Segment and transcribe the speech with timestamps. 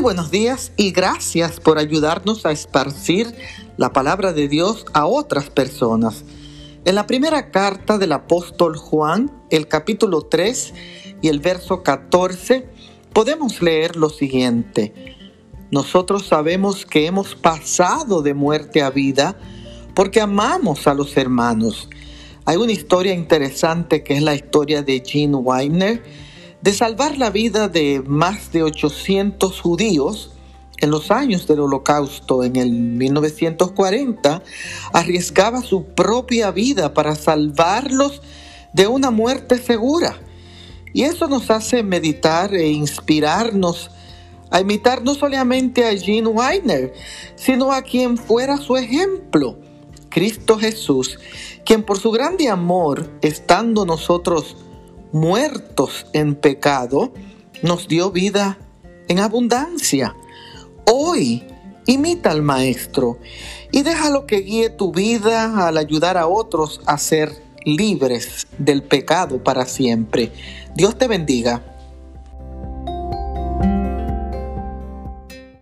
[0.00, 3.34] Buenos días y gracias por ayudarnos a esparcir
[3.76, 6.24] la palabra de Dios a otras personas.
[6.84, 10.72] En la primera carta del apóstol Juan, el capítulo 3
[11.20, 12.68] y el verso 14,
[13.12, 14.94] podemos leer lo siguiente.
[15.72, 19.36] Nosotros sabemos que hemos pasado de muerte a vida
[19.94, 21.88] porque amamos a los hermanos.
[22.44, 26.27] Hay una historia interesante que es la historia de Gene Weiner
[26.60, 30.32] de salvar la vida de más de 800 judíos
[30.80, 34.42] en los años del holocausto, en el 1940,
[34.92, 38.22] arriesgaba su propia vida para salvarlos
[38.72, 40.20] de una muerte segura.
[40.92, 43.90] Y eso nos hace meditar e inspirarnos
[44.50, 46.92] a imitar no solamente a Gene Weiner,
[47.36, 49.58] sino a quien fuera su ejemplo,
[50.08, 51.18] Cristo Jesús,
[51.64, 54.56] quien por su grande amor, estando nosotros
[55.12, 57.12] muertos en pecado,
[57.62, 58.58] nos dio vida
[59.08, 60.14] en abundancia.
[60.86, 61.44] Hoy
[61.86, 63.18] imita al Maestro
[63.70, 67.32] y déjalo que guíe tu vida al ayudar a otros a ser
[67.64, 70.32] libres del pecado para siempre.
[70.74, 71.67] Dios te bendiga.